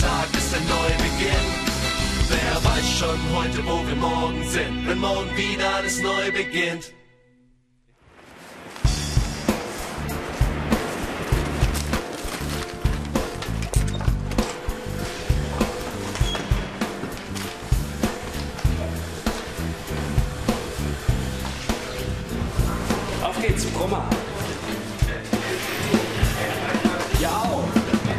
[0.00, 1.46] Tag ist ein Neubeginn.
[2.28, 6.92] Wer weiß schon heute, wo wir morgen sind, wenn morgen wieder alles neu beginnt.
[23.22, 24.08] Auf geht's, Brummer.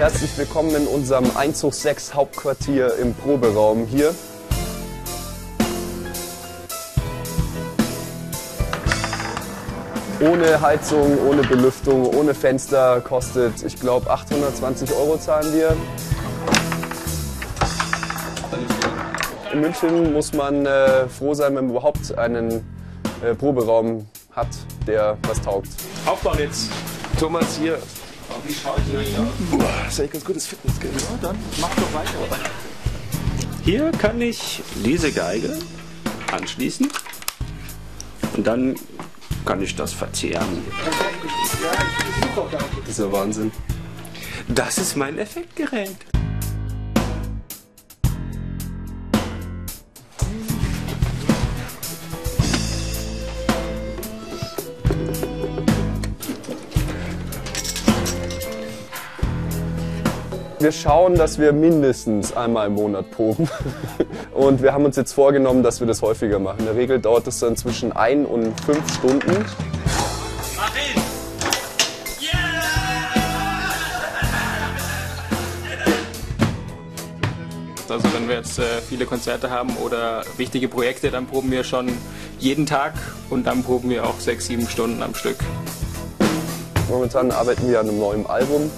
[0.02, 4.16] Herzlich willkommen in unserem Einzug 6 Hauptquartier im Proberaum hier.
[10.20, 15.78] Ohne Heizung, ohne Belüftung, ohne Fenster kostet, ich glaube, 820 Euro zahlen wir.
[19.54, 22.66] In München muss man äh, froh sein, wenn man überhaupt einen
[23.24, 24.50] äh, Proberaum hat,
[24.88, 25.70] der was taugt.
[26.08, 26.72] Aufbauen jetzt.
[27.20, 27.78] Thomas hier.
[28.46, 29.28] Wie schaut ihr euch aus?
[29.84, 30.94] Das ist eigentlich ganz gutes Fitnessgeld.
[31.02, 32.50] Ja, dann mach doch weiter.
[33.64, 35.58] Hier kann ich diese Geige
[36.32, 36.90] anschließen
[38.36, 38.76] und dann
[39.46, 40.64] kann ich das verzehren.
[42.82, 43.52] Das ist ja Wahnsinn.
[44.48, 45.96] Das ist mein Effektgerät.
[60.62, 63.50] Wir schauen, dass wir mindestens einmal im Monat proben.
[64.32, 66.60] Und wir haben uns jetzt vorgenommen, dass wir das häufiger machen.
[66.60, 69.44] In der Regel dauert es dann zwischen ein und fünf Stunden.
[77.90, 81.90] Also wenn wir jetzt äh, viele Konzerte haben oder wichtige Projekte, dann proben wir schon
[82.38, 82.94] jeden Tag
[83.32, 85.38] und dann proben wir auch sechs, sieben Stunden am Stück.
[86.88, 88.70] Momentan arbeiten wir an einem neuen Album.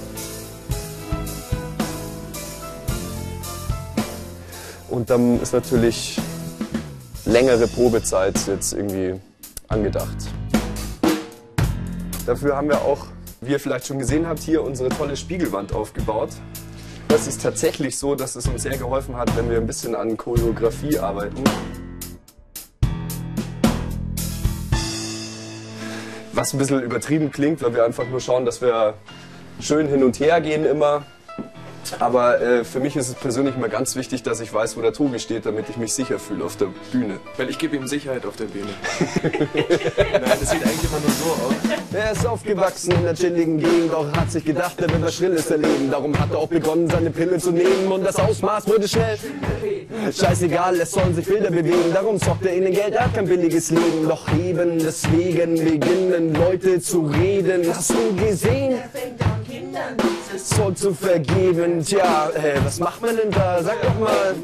[4.93, 6.21] Und dann ist natürlich
[7.25, 9.19] längere Probezeit jetzt irgendwie
[9.67, 10.15] angedacht.
[12.27, 13.07] Dafür haben wir auch,
[13.41, 16.29] wie ihr vielleicht schon gesehen habt, hier unsere tolle Spiegelwand aufgebaut.
[17.07, 20.15] Das ist tatsächlich so, dass es uns sehr geholfen hat, wenn wir ein bisschen an
[20.15, 21.43] Choreografie arbeiten.
[26.33, 28.93] Was ein bisschen übertrieben klingt, weil wir einfach nur schauen, dass wir
[29.59, 31.03] schön hin und her gehen immer.
[31.99, 34.93] Aber äh, für mich ist es persönlich immer ganz wichtig, dass ich weiß, wo der
[34.93, 37.19] Tobi steht, damit ich mich sicher fühle auf der Bühne.
[37.37, 38.69] Weil ich gebe ihm Sicherheit auf der Bühne.
[39.53, 41.53] Nein, das sieht eigentlich immer nur so aus.
[41.93, 45.49] Er ist aufgewachsen in der chilligen Gegend, doch hat sich gedacht, er wird was Schrilles
[45.51, 45.91] erleben.
[45.91, 49.17] Darum hat er auch begonnen, seine Pille zu nehmen und das Ausmaß wurde schnell.
[50.11, 53.69] Scheißegal, es sollen sich Bilder bewegen, darum zockt er ihnen Geld, er hat kein billiges
[53.69, 54.07] Leben.
[54.07, 57.63] Doch eben deswegen beginnen Leute zu reden.
[57.73, 58.79] Hast du gesehen?
[60.43, 61.83] Zeug zu vergeben.
[61.83, 63.63] Tja, äh, was macht man denn da?
[63.63, 64.35] Sag doch mal.